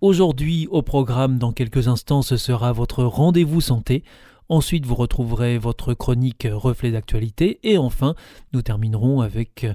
[0.00, 4.02] Aujourd'hui, au programme, dans quelques instants, ce sera votre rendez-vous santé.
[4.48, 7.60] Ensuite, vous retrouverez votre chronique reflet d'actualité.
[7.64, 8.14] Et enfin,
[8.54, 9.66] nous terminerons avec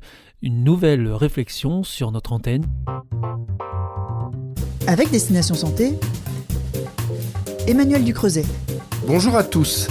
[0.42, 2.66] une nouvelle réflexion sur notre antenne.
[4.88, 5.94] Avec Destination Santé,
[7.68, 8.46] Emmanuel Ducreuset.
[9.06, 9.88] Bonjour à tous.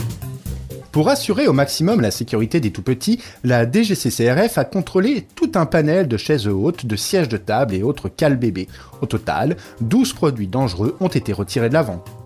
[0.94, 6.06] Pour assurer au maximum la sécurité des tout-petits, la DGCCRF a contrôlé tout un panel
[6.06, 8.68] de chaises hautes, de sièges de table et autres cales bébés.
[9.02, 12.23] Au total, 12 produits dangereux ont été retirés de la vente.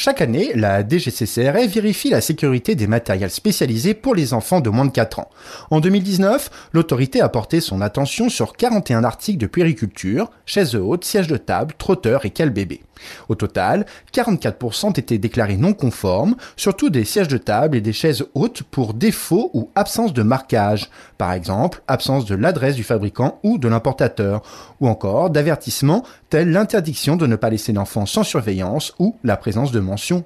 [0.00, 4.84] Chaque année, la DGCCRF vérifie la sécurité des matériels spécialisés pour les enfants de moins
[4.84, 5.28] de 4 ans.
[5.72, 11.26] En 2019, l'autorité a porté son attention sur 41 articles de puériculture, chaises hautes, sièges
[11.26, 12.82] de table, trotteurs et cales bébés.
[13.28, 18.24] Au total, 44% étaient déclarés non conformes, surtout des sièges de table et des chaises
[18.34, 23.58] hautes pour défaut ou absence de marquage, par exemple absence de l'adresse du fabricant ou
[23.58, 24.42] de l'importateur,
[24.80, 29.72] ou encore d'avertissements tels l'interdiction de ne pas laisser l'enfant sans surveillance ou la présence
[29.72, 29.80] de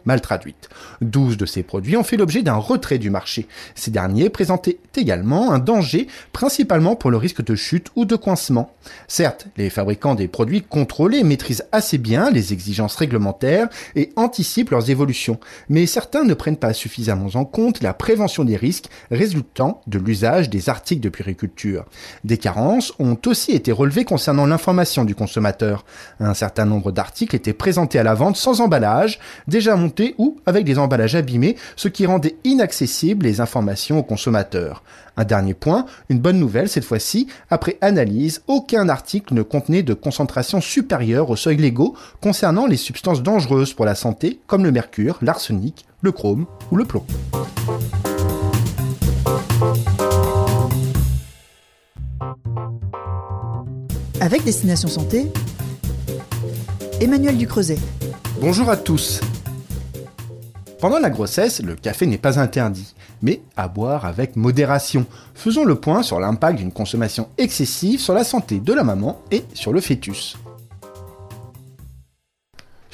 [0.05, 0.69] mal traduites.
[1.01, 3.47] 12 de ces produits ont fait l'objet d'un retrait du marché.
[3.75, 8.75] Ces derniers présentaient également un danger, principalement pour le risque de chute ou de coincement.
[9.09, 14.91] Certes, les fabricants des produits contrôlés maîtrisent assez bien les exigences réglementaires et anticipent leurs
[14.91, 19.99] évolutions, mais certains ne prennent pas suffisamment en compte la prévention des risques résultant de
[19.99, 21.85] l'usage des articles de puriculture.
[22.25, 25.85] Des carences ont aussi été relevées concernant l'information du consommateur.
[26.21, 29.19] Un certain nombre d'articles étaient présentés à la vente sans emballage,
[29.53, 34.83] déjà montés ou avec des emballages abîmés, ce qui rendait inaccessibles les informations aux consommateurs.
[35.19, 39.93] Un dernier point, une bonne nouvelle cette fois-ci, après analyse, aucun article ne contenait de
[39.93, 45.19] concentration supérieure aux seuils légaux concernant les substances dangereuses pour la santé comme le mercure,
[45.21, 47.05] l'arsenic, le chrome ou le plomb.
[54.19, 55.27] Avec Destination Santé,
[57.03, 57.79] Emmanuel Ducreuset.
[58.41, 59.21] Bonjour à tous.
[60.83, 65.07] Pendant la grossesse, le café n'est pas interdit, mais à boire avec modération.
[65.33, 69.45] Faisons le point sur l'impact d'une consommation excessive sur la santé de la maman et
[69.55, 70.37] sur le fœtus.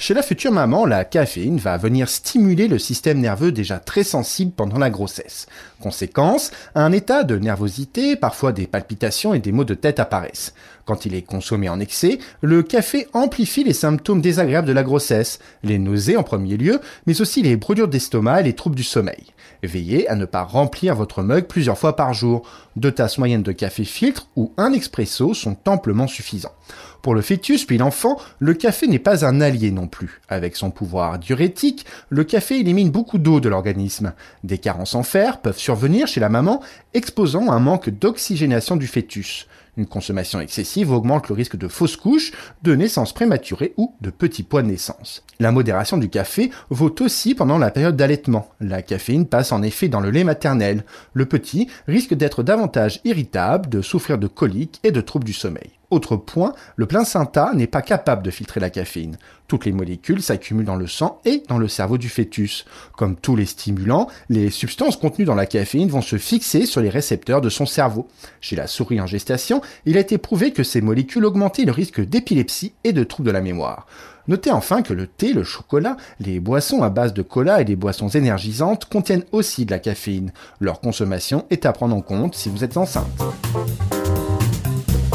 [0.01, 4.53] Chez la future maman, la caféine va venir stimuler le système nerveux déjà très sensible
[4.53, 5.45] pendant la grossesse.
[5.81, 10.53] Conséquence, un état de nervosité, parfois des palpitations et des maux de tête apparaissent.
[10.85, 15.39] Quand il est consommé en excès, le café amplifie les symptômes désagréables de la grossesse,
[15.63, 19.33] les nausées en premier lieu, mais aussi les brûlures d'estomac et les troubles du sommeil.
[19.63, 22.47] Veillez à ne pas remplir votre mug plusieurs fois par jour.
[22.77, 26.55] Deux tasses moyennes de café filtre ou un expresso sont amplement suffisants.
[27.01, 30.21] Pour le fœtus puis l'enfant, le café n'est pas un allié non plus.
[30.27, 34.13] Avec son pouvoir diurétique, le café élimine beaucoup d'eau de l'organisme.
[34.43, 36.61] Des carences en fer peuvent survenir chez la maman,
[36.93, 39.47] exposant un manque d'oxygénation du fœtus.
[39.77, 42.33] Une consommation excessive augmente le risque de fausses couches,
[42.63, 45.23] de naissance prématurée ou de petits poids de naissance.
[45.39, 48.49] La modération du café vaut aussi pendant la période d'allaitement.
[48.59, 50.83] La caféine passe en effet dans le lait maternel.
[51.13, 55.78] Le petit risque d'être davantage irritable, de souffrir de coliques et de troubles du sommeil.
[55.91, 59.17] Autre point, le placenta n'est pas capable de filtrer la caféine.
[59.47, 62.65] Toutes les molécules s'accumulent dans le sang et dans le cerveau du fœtus.
[62.95, 66.89] Comme tous les stimulants, les substances contenues dans la caféine vont se fixer sur les
[66.89, 68.07] récepteurs de son cerveau.
[68.39, 72.01] Chez la souris en gestation, il a été prouvé que ces molécules augmentaient le risque
[72.01, 73.87] d'épilepsie et de troubles de la mémoire.
[74.27, 77.75] Notez enfin que le thé, le chocolat, les boissons à base de cola et les
[77.75, 80.33] boissons énergisantes contiennent aussi de la caféine.
[80.59, 83.07] Leur consommation est à prendre en compte si vous êtes enceinte.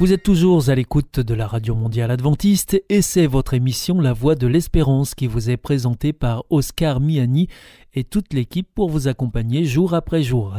[0.00, 4.14] Vous êtes toujours à l'écoute de la Radio Mondiale Adventiste et c'est votre émission La
[4.14, 7.48] Voix de l'Espérance qui vous est présentée par Oscar Miani
[7.92, 10.56] et toute l'équipe pour vous accompagner jour après jour.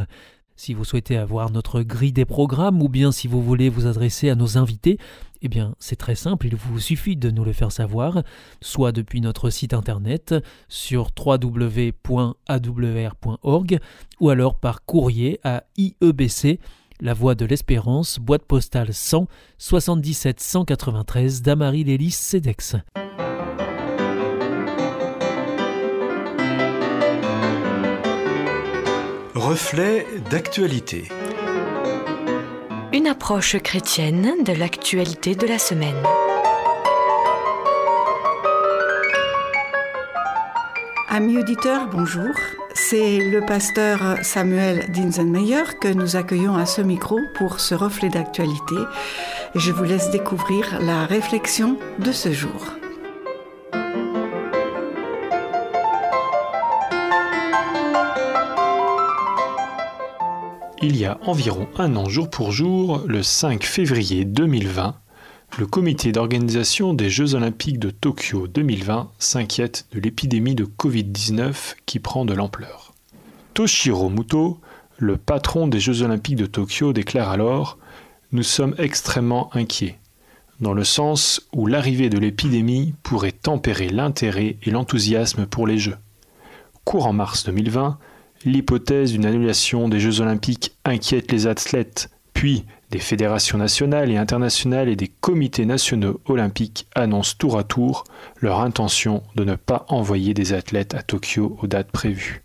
[0.54, 4.30] Si vous souhaitez avoir notre grille des programmes ou bien si vous voulez vous adresser
[4.30, 4.96] à nos invités,
[5.40, 8.22] eh bien c'est très simple, il vous suffit de nous le faire savoir,
[8.60, 10.36] soit depuis notre site internet
[10.68, 12.38] sur www.awr.org
[14.20, 16.60] ou alors par courrier à IEBC
[17.02, 19.26] la Voie de l'Espérance, boîte postale 100
[19.58, 22.76] 77 193 Damary Lélis Cedex.
[29.34, 31.08] Reflet d'actualité.
[32.92, 36.00] Une approche chrétienne de l'actualité de la semaine.
[41.08, 42.30] Amis auditeurs, bonjour.
[42.74, 48.76] C'est le pasteur Samuel Dinsenmeyer que nous accueillons à ce micro pour ce reflet d'actualité.
[49.54, 52.72] Je vous laisse découvrir la réflexion de ce jour.
[60.84, 64.96] Il y a environ un an jour pour jour, le 5 février 2020,
[65.58, 71.98] le comité d'organisation des Jeux olympiques de Tokyo 2020 s'inquiète de l'épidémie de Covid-19 qui
[71.98, 72.94] prend de l'ampleur.
[73.52, 74.58] Toshiro Muto,
[74.96, 77.78] le patron des Jeux olympiques de Tokyo, déclare alors
[78.32, 79.98] Nous sommes extrêmement inquiets,
[80.60, 85.98] dans le sens où l'arrivée de l'épidémie pourrait tempérer l'intérêt et l'enthousiasme pour les Jeux.
[86.84, 87.98] Courant mars 2020,
[88.46, 94.90] l'hypothèse d'une annulation des Jeux olympiques inquiète les athlètes, puis des fédérations nationales et internationales
[94.90, 98.04] et des comités nationaux olympiques annoncent tour à tour
[98.38, 102.42] leur intention de ne pas envoyer des athlètes à Tokyo aux dates prévues.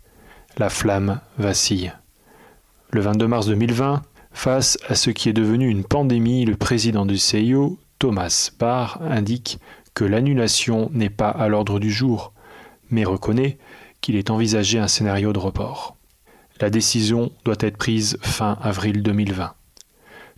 [0.56, 1.92] La flamme vacille.
[2.90, 4.02] Le 22 mars 2020,
[4.32, 9.58] face à ce qui est devenu une pandémie, le président du CIO, Thomas Barr, indique
[9.92, 12.32] que l'annulation n'est pas à l'ordre du jour,
[12.90, 13.58] mais reconnaît
[14.00, 15.98] qu'il est envisagé un scénario de report.
[16.58, 19.57] La décision doit être prise fin avril 2020.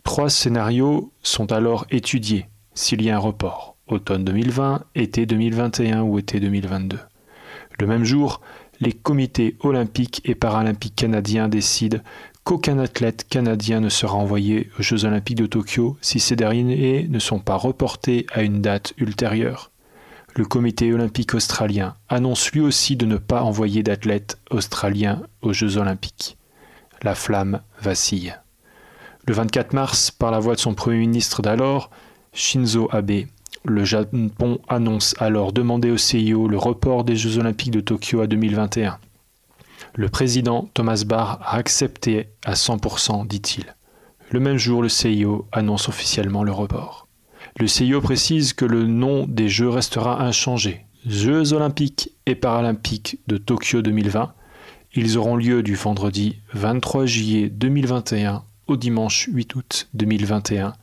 [0.03, 6.19] Trois scénarios sont alors étudiés s'il y a un report, automne 2020, été 2021 ou
[6.19, 6.99] été 2022.
[7.79, 8.41] Le même jour,
[8.79, 11.99] les comités olympiques et paralympiques canadiens décident
[12.43, 17.19] qu'aucun athlète canadien ne sera envoyé aux Jeux olympiques de Tokyo si ces derniers ne
[17.19, 19.71] sont pas reportés à une date ultérieure.
[20.35, 25.77] Le comité olympique australien annonce lui aussi de ne pas envoyer d'athlètes australiens aux Jeux
[25.77, 26.37] olympiques.
[27.03, 28.35] La flamme vacille.
[29.27, 31.91] Le 24 mars, par la voix de son Premier ministre d'alors,
[32.33, 33.25] Shinzo Abe,
[33.63, 38.27] le Japon annonce alors demander au CIO le report des Jeux olympiques de Tokyo à
[38.27, 38.97] 2021.
[39.93, 43.75] Le président Thomas Barr a accepté à 100%, dit-il.
[44.31, 47.07] Le même jour, le CIO annonce officiellement le report.
[47.59, 50.85] Le CIO précise que le nom des Jeux restera inchangé.
[51.05, 54.33] Jeux olympiques et paralympiques de Tokyo 2020.
[54.95, 60.73] Ils auront lieu du vendredi 23 juillet 2021 au dimanche 8 août 2021,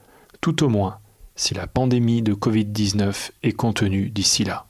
[0.40, 0.98] tout au moins
[1.36, 4.66] si la pandémie de Covid-19 est contenue d'ici là.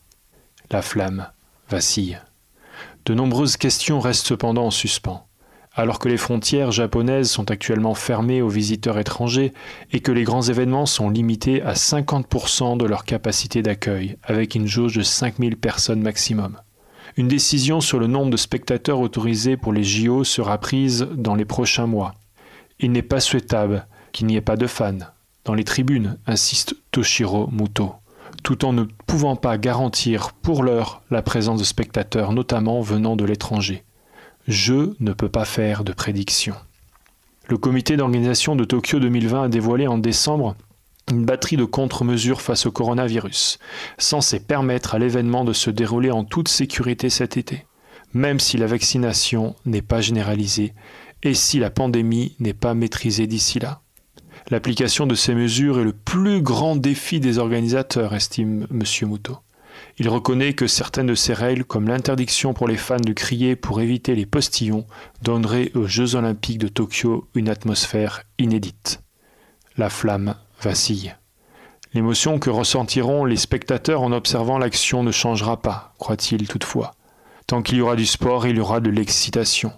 [0.71, 1.29] La flamme
[1.69, 2.21] vacille.
[3.07, 5.25] De nombreuses questions restent cependant en suspens.
[5.73, 9.53] Alors que les frontières japonaises sont actuellement fermées aux visiteurs étrangers
[9.93, 14.67] et que les grands événements sont limités à 50% de leur capacité d'accueil, avec une
[14.67, 16.59] jauge de 5000 personnes maximum.
[17.17, 21.45] Une décision sur le nombre de spectateurs autorisés pour les JO sera prise dans les
[21.45, 22.15] prochains mois.
[22.81, 24.99] Il n'est pas souhaitable qu'il n'y ait pas de fans
[25.45, 27.95] dans les tribunes, insiste Toshiro Muto,
[28.43, 33.25] tout en ne pouvant pas garantir pour l'heure la présence de spectateurs, notamment venant de
[33.25, 33.85] l'étranger.
[34.47, 36.55] Je ne peux pas faire de prédiction.
[37.49, 40.55] Le comité d'organisation de Tokyo 2020 a dévoilé en décembre
[41.11, 43.59] une batterie de contre-mesures face au coronavirus,
[43.97, 47.65] censée permettre à l'événement de se dérouler en toute sécurité cet été,
[48.15, 50.75] même si la vaccination n'est pas généralisée
[51.23, 53.81] et si la pandémie n'est pas maîtrisée d'ici là.
[54.51, 58.83] L'application de ces mesures est le plus grand défi des organisateurs, estime M.
[59.09, 59.39] Muto.
[59.99, 63.81] Il reconnaît que certaines de ces règles, comme l'interdiction pour les fans de crier pour
[63.81, 64.87] éviter les postillons,
[65.23, 69.03] donneraient aux Jeux olympiques de Tokyo une atmosphère inédite.
[69.77, 71.15] La flamme vacille.
[71.95, 76.93] L'émotion que ressentiront les spectateurs en observant l'action ne changera pas, croit-il toutefois.
[77.49, 79.73] Tant qu'il y aura du sport, il y aura de l'excitation.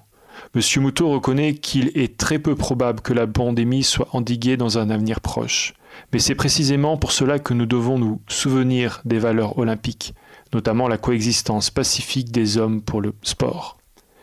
[0.56, 0.82] M.
[0.82, 5.20] Muto reconnaît qu'il est très peu probable que la pandémie soit endiguée dans un avenir
[5.20, 5.74] proche.
[6.12, 10.14] Mais c'est précisément pour cela que nous devons nous souvenir des valeurs olympiques,
[10.52, 13.78] notamment la coexistence pacifique des hommes pour le sport.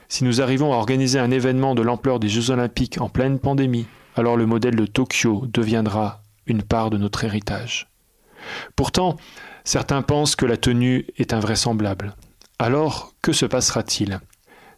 [0.10, 3.88] Si nous arrivons à organiser un événement de l'ampleur des Jeux olympiques en pleine pandémie,
[4.18, 7.88] alors le modèle de Tokyo deviendra une part de notre héritage.
[8.76, 9.16] Pourtant,
[9.64, 12.14] certains pensent que la tenue est invraisemblable.
[12.60, 14.20] Alors, que se passera-t-il?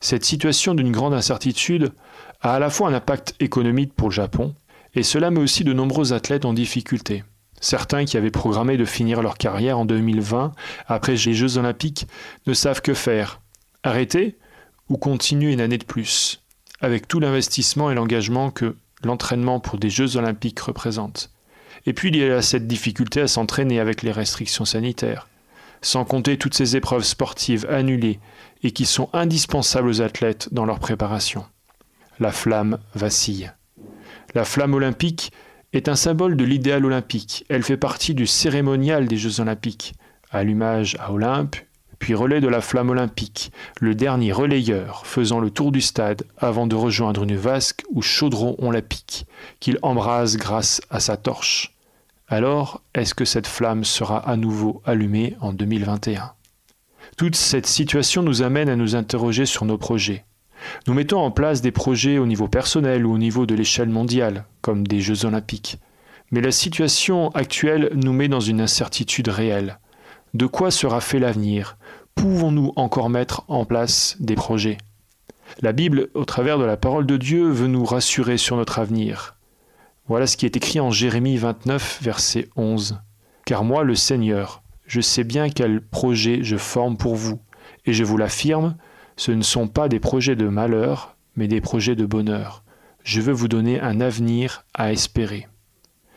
[0.01, 1.93] Cette situation d'une grande incertitude
[2.41, 4.53] a à la fois un impact économique pour le Japon,
[4.95, 7.23] et cela met aussi de nombreux athlètes en difficulté.
[7.61, 10.51] Certains qui avaient programmé de finir leur carrière en 2020
[10.87, 12.05] après les Jeux olympiques
[12.47, 13.39] ne savent que faire.
[13.83, 14.37] Arrêter
[14.89, 16.41] ou continuer une année de plus,
[16.81, 21.31] avec tout l'investissement et l'engagement que l'entraînement pour des Jeux olympiques représente.
[21.85, 25.27] Et puis il y a cette difficulté à s'entraîner avec les restrictions sanitaires,
[25.81, 28.19] sans compter toutes ces épreuves sportives annulées
[28.63, 31.45] et qui sont indispensables aux athlètes dans leur préparation.
[32.19, 33.51] La flamme vacille.
[34.35, 35.31] La flamme olympique
[35.73, 37.45] est un symbole de l'idéal olympique.
[37.49, 39.93] Elle fait partie du cérémonial des Jeux olympiques.
[40.31, 41.55] Allumage à Olympe,
[41.99, 46.65] puis relais de la flamme olympique, le dernier relayeur faisant le tour du stade avant
[46.65, 49.27] de rejoindre une vasque ou chaudron olympique
[49.59, 51.75] qu'il embrase grâce à sa torche.
[52.31, 56.31] Alors, est-ce que cette flamme sera à nouveau allumée en 2021
[57.17, 60.25] Toute cette situation nous amène à nous interroger sur nos projets.
[60.85, 64.45] Nous mettons en place des projets au niveau personnel ou au niveau de l'échelle mondiale,
[64.61, 65.79] comme des Jeux olympiques.
[66.29, 69.79] Mais la situation actuelle nous met dans une incertitude réelle.
[70.35, 71.77] De quoi sera fait l'avenir?
[72.13, 74.77] Pouvons-nous encore mettre en place des projets?
[75.61, 79.38] La Bible, au travers de la parole de Dieu, veut nous rassurer sur notre avenir.
[80.09, 82.99] Voilà ce qui est écrit en Jérémie 29, verset 11.
[83.45, 87.39] Car moi, le Seigneur, je sais bien quel projet je forme pour vous,
[87.85, 88.75] et je vous l'affirme,
[89.17, 92.63] ce ne sont pas des projets de malheur, mais des projets de bonheur.
[93.03, 95.47] Je veux vous donner un avenir à espérer.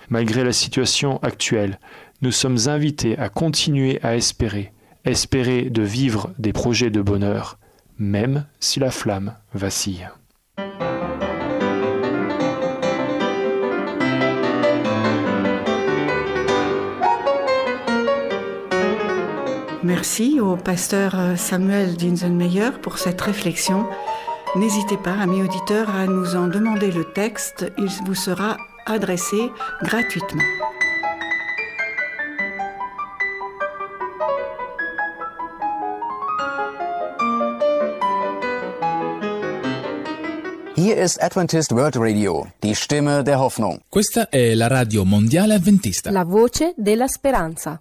[0.08, 1.78] Malgré la situation actuelle,
[2.22, 4.72] nous sommes invités à continuer à espérer,
[5.04, 7.58] espérer de vivre des projets de bonheur,
[7.98, 10.08] même si la flamme vacille.
[19.84, 23.84] Merci au pasteur Samuel Dinsenmeyer pour cette réflexion.
[24.54, 27.72] N'hésitez pas, amis auditeurs, à nous en demander le texte.
[27.78, 29.50] Il vous sera adressé
[29.82, 30.42] gratuitement.
[40.76, 43.80] Hier ist Adventist World Radio, die Stimme der Hoffnung.
[43.88, 46.10] Questa è la radio mondiale adventista.
[46.10, 47.78] La voce della speranza.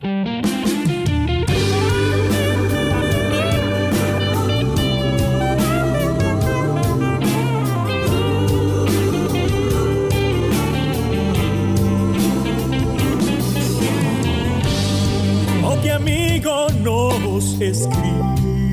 [16.01, 17.88] Amigo nos es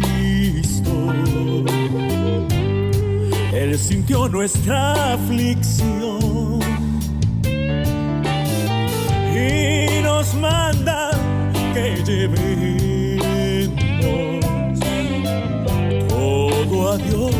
[0.02, 0.90] Cristo.
[3.52, 6.60] Él sintió nuestra aflicción
[9.34, 11.10] y nos manda
[11.74, 13.18] que llevemos
[16.08, 17.37] todo a Dios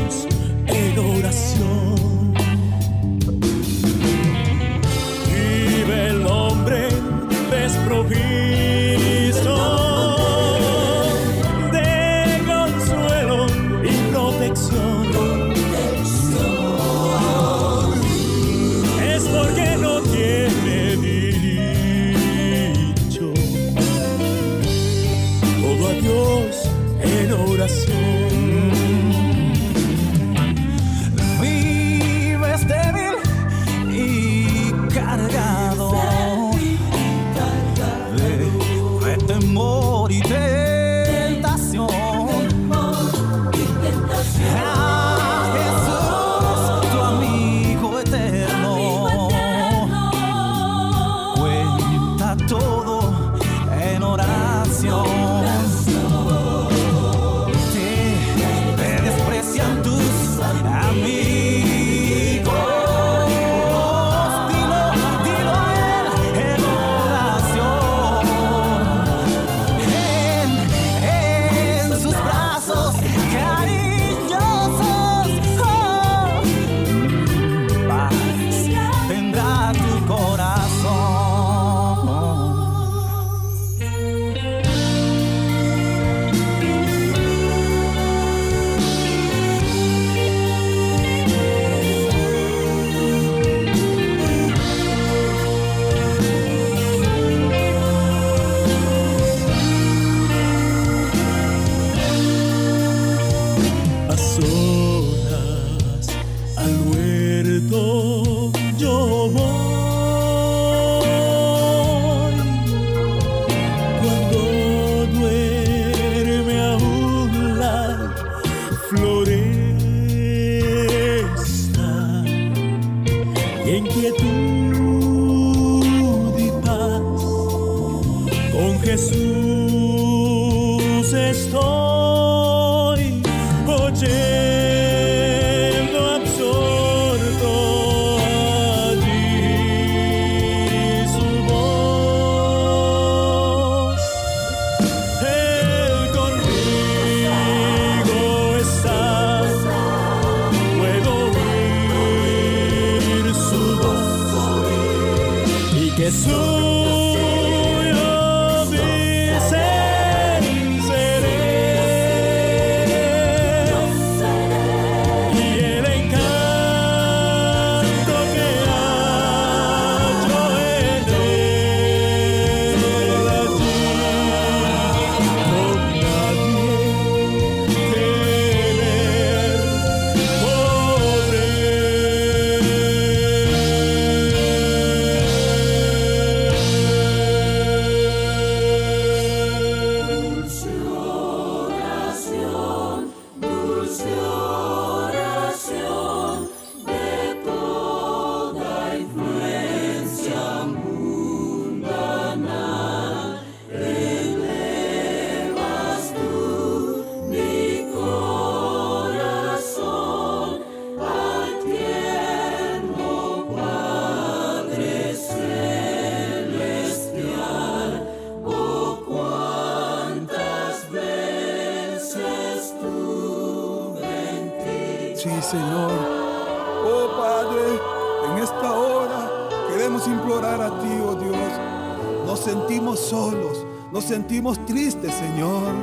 [234.55, 235.75] sentimos tristes, Señor.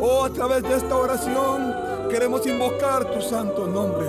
[0.00, 1.74] Oh, a través de esta oración
[2.10, 4.06] queremos invocar tu santo nombre.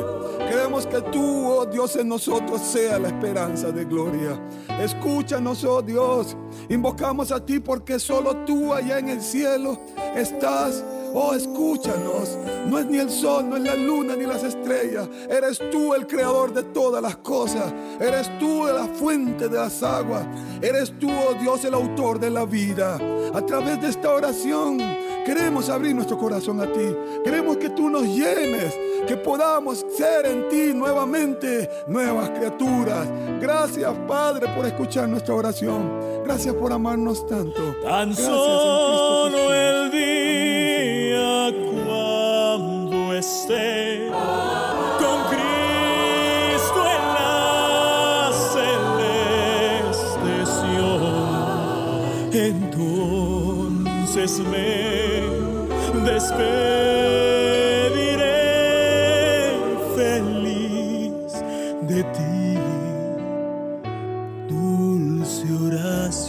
[0.50, 4.40] Queremos que tú, oh Dios, en nosotros sea la esperanza de gloria.
[4.80, 6.36] Escúchanos, oh Dios.
[6.72, 9.78] Invocamos a ti porque solo tú allá en el cielo
[10.16, 10.82] estás.
[11.14, 12.38] Oh, escúchanos.
[12.70, 15.10] No es ni el sol, no es la luna, ni las estrellas.
[15.30, 17.74] Eres tú el creador de todas las cosas.
[18.00, 20.26] Eres tú la fuente de las aguas.
[20.62, 22.98] Eres tú, oh Dios, el autor de la vida.
[23.34, 24.80] A través de esta oración
[25.26, 26.96] queremos abrir nuestro corazón a ti.
[27.24, 33.08] Queremos que tú nos llenes, que podamos ser en ti nuevamente nuevas criaturas.
[33.40, 36.24] Gracias, Padre, por escuchar nuestra oración.
[36.24, 37.76] Gracias por amarnos tanto.
[37.84, 41.52] Tan Gracias en Cristo solo el día
[41.86, 43.91] cuando esté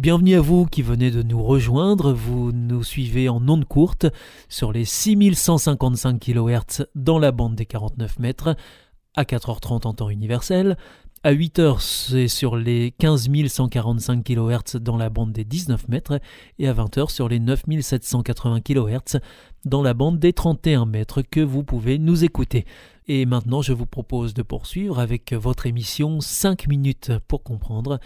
[0.00, 2.14] Bienvenue à vous qui venez de nous rejoindre.
[2.14, 4.06] Vous nous suivez en ondes courtes
[4.48, 8.56] sur les 6155 kHz dans la bande des 49 mètres,
[9.14, 10.78] à 4h30 en temps universel.
[11.22, 16.18] À 8h, c'est sur les 15 145 kHz dans la bande des 19 mètres
[16.58, 19.20] et à 20h sur les 9 780 kHz
[19.66, 22.64] dans la bande des 31 mètres que vous pouvez nous écouter.
[23.06, 28.00] Et maintenant, je vous propose de poursuivre avec votre émission 5 minutes pour comprendre.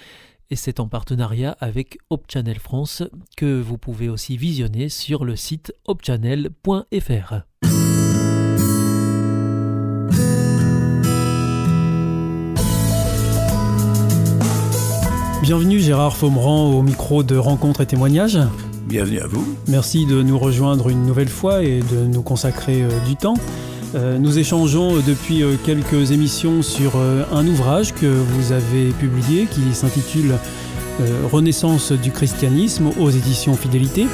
[0.54, 3.02] Et c'est en partenariat avec Hope Channel France
[3.36, 7.34] que vous pouvez aussi visionner sur le site hopechannel.fr.
[15.42, 18.38] Bienvenue Gérard Faumerand au micro de Rencontres et témoignages.
[18.86, 19.56] Bienvenue à vous.
[19.66, 23.34] Merci de nous rejoindre une nouvelle fois et de nous consacrer euh, du temps.
[23.94, 29.46] Euh, nous échangeons depuis euh, quelques émissions sur euh, un ouvrage que vous avez publié
[29.46, 30.34] qui s'intitule
[31.00, 34.06] euh, Renaissance du christianisme aux éditions Fidélité.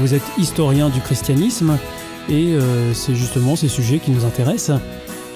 [0.00, 1.78] Vous êtes historien du christianisme
[2.28, 4.80] et euh, c'est justement ces sujets qui nous intéressent.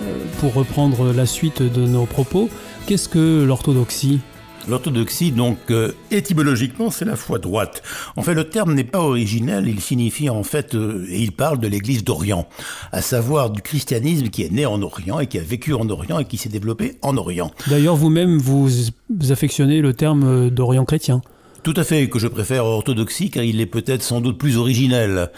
[0.03, 2.49] Euh, pour reprendre la suite de nos propos,
[2.87, 4.21] qu'est-ce que l'orthodoxie?
[4.69, 7.83] L'orthodoxie, donc, euh, étymologiquement, c'est la foi droite.
[8.17, 11.59] En fait, le terme n'est pas original, il signifie en fait, euh, et il parle
[11.59, 12.47] de l'Église d'Orient,
[12.93, 16.19] à savoir du christianisme qui est né en Orient et qui a vécu en Orient
[16.19, 17.51] et qui s'est développé en Orient.
[17.69, 18.69] D'ailleurs, vous-même, vous,
[19.09, 21.23] vous affectionnez le terme d'Orient chrétien.
[21.63, 25.31] Tout à fait, que je préfère orthodoxie car il est peut-être sans doute plus originel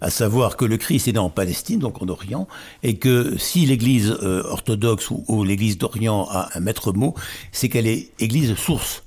[0.00, 2.48] à savoir que le Christ est né en Palestine, donc en Orient,
[2.82, 7.14] et que si l'Église euh, orthodoxe ou, l'Église d'Orient a un maître mot,
[7.52, 9.04] c'est qu'elle est Église source,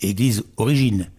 [0.00, 1.10] Église origine,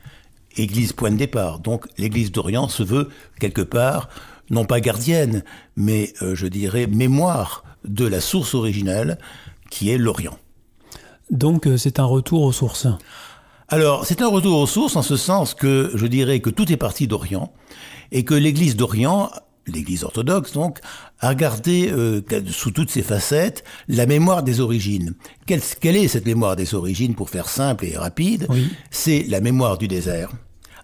[0.55, 1.59] Église point de départ.
[1.59, 4.09] Donc l'Église d'Orient se veut quelque part,
[4.49, 5.43] non pas gardienne,
[5.75, 9.17] mais euh, je dirais mémoire de la source originelle
[9.69, 10.37] qui est l'Orient.
[11.29, 12.87] Donc euh, c'est un retour aux sources.
[13.69, 16.77] Alors, c'est un retour aux sources en ce sens que je dirais que tout est
[16.77, 17.51] parti d'Orient
[18.13, 19.29] et que l'Église d'Orient,
[19.65, 20.79] l'Église orthodoxe donc,
[21.19, 25.15] a gardé euh, sous toutes ses facettes la mémoire des origines.
[25.45, 28.47] Quelle, quelle, est cette mémoire des origines pour faire simple et rapide?
[28.49, 28.69] Oui.
[28.89, 30.31] C'est la mémoire du désert.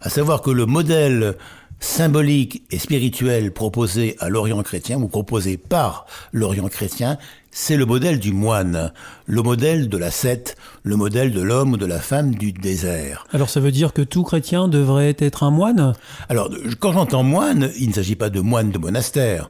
[0.01, 1.37] À savoir que le modèle
[1.83, 7.17] symbolique et spirituel proposé à l'Orient chrétien ou proposé par l'Orient chrétien,
[7.51, 8.93] c'est le modèle du moine,
[9.25, 13.27] le modèle de la l'ascète, le modèle de l'homme ou de la femme du désert.
[13.33, 15.93] Alors ça veut dire que tout chrétien devrait être un moine?
[16.29, 19.49] Alors quand j'entends moine, il ne s'agit pas de moine de monastère.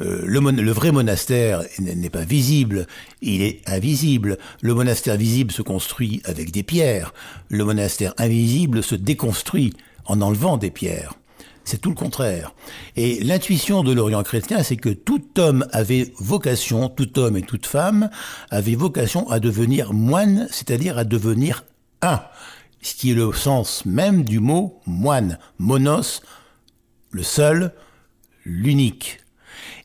[0.00, 2.86] Euh, le, mon le, vrai monastère n'est pas visible,
[3.22, 4.38] il est invisible.
[4.60, 7.12] Le monastère visible se construit avec des pierres.
[7.48, 9.74] Le monastère invisible se déconstruit
[10.06, 11.14] en enlevant des pierres.
[11.64, 12.54] C'est tout le contraire.
[12.96, 17.66] Et l'intuition de l'Orient chrétien, c'est que tout homme avait vocation, tout homme et toute
[17.66, 18.10] femme
[18.50, 21.64] avait vocation à devenir moine, c'est-à-dire à devenir
[22.02, 22.20] un,
[22.82, 26.22] ce qui est le sens même du mot moine, monos,
[27.10, 27.72] le seul,
[28.44, 29.20] l'unique.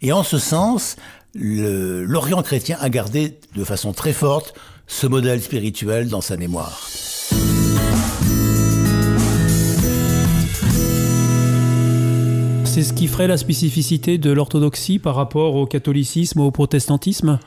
[0.01, 0.95] Et en ce sens,
[1.35, 4.55] l'Orient chrétien a gardé de façon très forte
[4.87, 6.81] ce modèle spirituel dans sa mémoire.
[12.77, 17.39] C'est ce qui ferait la spécificité de l'orthodoxie par rapport au catholicisme, au protestantisme?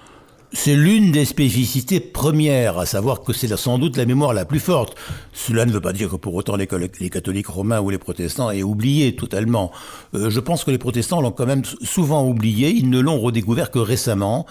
[0.53, 4.61] C'est l'une des spécificités premières, à savoir que c'est sans doute la mémoire la plus
[4.61, 4.97] forte.
[5.33, 8.63] Cela ne veut pas dire que pour autant les, catholiques romains ou les protestants aient
[8.63, 9.71] oublié totalement.
[10.15, 12.71] Euh, je pense que les protestants l'ont quand même souvent oublié.
[12.71, 14.47] Ils ne l'ont redécouvert que récemment,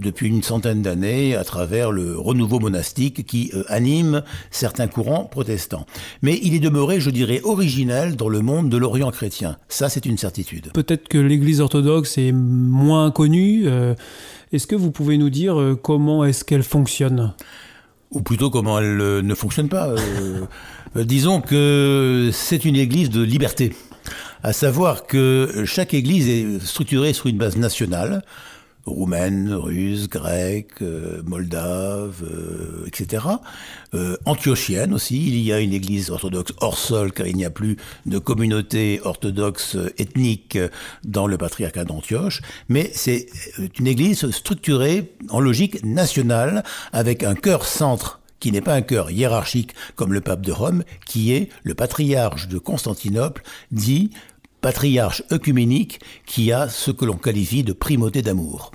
[0.00, 5.86] depuis une centaine d'années, à travers le renouveau monastique qui euh, anime certains courants protestants.
[6.22, 9.56] Mais il est demeuré, je dirais, originel dans le monde de l'Orient chrétien.
[9.68, 10.72] Ça, c'est une certitude.
[10.72, 13.64] Peut-être que l'Église orthodoxe est moins connue.
[13.66, 13.94] Euh
[14.52, 17.32] est-ce que vous pouvez nous dire euh, comment est-ce qu'elle fonctionne?
[18.10, 19.94] Ou plutôt comment elle euh, ne fonctionne pas.
[20.94, 23.74] Euh, disons que c'est une église de liberté.
[24.42, 28.22] À savoir que chaque église est structurée sur une base nationale
[28.84, 33.24] roumaine, russe, grecque, euh, moldave, euh, etc.
[33.94, 37.50] Euh, antiochienne aussi, il y a une église orthodoxe hors sol car il n'y a
[37.50, 40.58] plus de communauté orthodoxe ethnique
[41.04, 43.26] dans le patriarcat d'Antioche, mais c'est
[43.78, 49.12] une église structurée en logique nationale avec un cœur centre qui n'est pas un cœur
[49.12, 54.10] hiérarchique comme le pape de Rome, qui est le patriarche de Constantinople, dit
[54.62, 58.72] patriarche œcuménique qui a ce que l'on qualifie de primauté d'amour.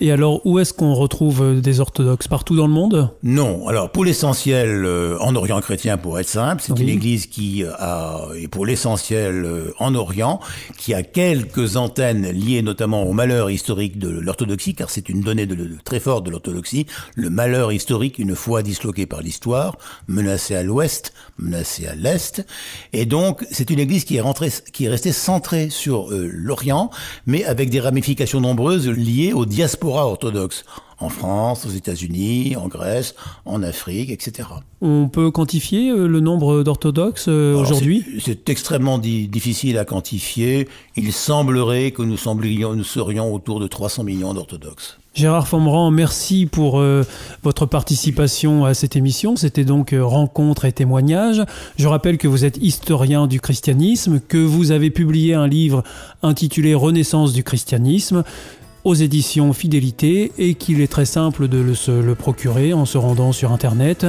[0.00, 2.28] Et alors, où est-ce qu'on retrouve des orthodoxes?
[2.28, 3.10] Partout dans le monde?
[3.24, 3.66] Non.
[3.66, 6.82] Alors, pour l'essentiel, euh, en Orient chrétien, pour être simple, c'est oui.
[6.82, 10.38] une église qui a, et pour l'essentiel euh, en Orient,
[10.76, 15.46] qui a quelques antennes liées notamment au malheur historique de l'orthodoxie, car c'est une donnée
[15.46, 20.54] de, de, très forte de l'orthodoxie, le malheur historique, une fois disloqué par l'histoire, menacé
[20.54, 22.44] à l'ouest, menacé à l'est.
[22.92, 26.90] Et donc, c'est une église qui est, rentrée, qui est restée centrée sur euh, l'Orient,
[27.26, 30.64] mais avec des ramifications nombreuses liées aux diasporas orthodoxe
[31.00, 34.48] en France, aux États-Unis, en Grèce, en Afrique, etc.
[34.80, 38.04] On peut quantifier euh, le nombre d'orthodoxes euh, aujourd'hui?
[38.20, 40.68] C'est extrêmement di difficile à quantifier.
[40.96, 44.98] Il semblerait que nous, semblions, nous serions autour de 300 millions d'orthodoxes.
[45.18, 47.02] Gérard Fombran, merci pour euh,
[47.42, 49.34] votre participation à cette émission.
[49.34, 51.42] C'était donc euh, Rencontres et témoignages.
[51.76, 55.82] Je rappelle que vous êtes historien du christianisme, que vous avez publié un livre
[56.22, 58.22] intitulé Renaissance du christianisme
[58.84, 63.32] aux éditions Fidélité et qu'il est très simple de se le procurer en se rendant
[63.32, 64.06] sur internet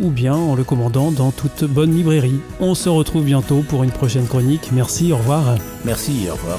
[0.00, 2.40] ou bien en le commandant dans toute bonne librairie.
[2.58, 4.70] On se retrouve bientôt pour une prochaine chronique.
[4.72, 5.54] Merci, au revoir.
[5.84, 6.58] Merci, au revoir.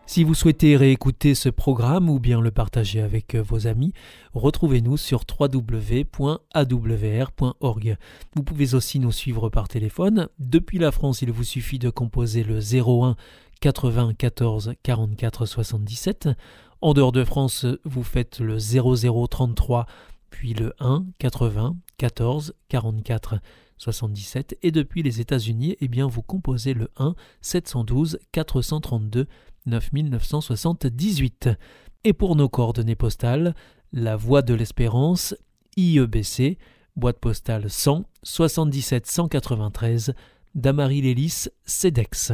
[0.11, 3.93] Si vous souhaitez réécouter ce programme ou bien le partager avec euh, vos amis,
[4.33, 6.27] retrouvez-nous sur www.awr.org.
[8.35, 10.27] Vous pouvez aussi nous suivre par téléphone.
[10.37, 13.15] Depuis la France, il vous suffit de composer le 01
[13.61, 16.27] 80 14 44 77.
[16.81, 19.85] En dehors de France, vous faites le 0033
[20.29, 23.35] puis le 1 80 14 44
[23.81, 29.27] 77 et depuis les États-Unis, eh bien vous composez le 1 712 432
[29.65, 31.49] 9978.
[32.03, 33.55] Et pour nos coordonnées postales,
[33.91, 35.35] la Voie de l'Espérance,
[35.77, 36.57] IEBC,
[36.95, 40.13] boîte postale 100 77 193,
[40.53, 42.33] Damary Lélis, CEDEX.